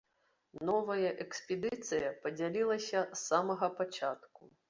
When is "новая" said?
0.69-1.11